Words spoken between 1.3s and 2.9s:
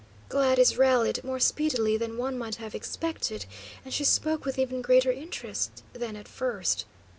speedily than one might have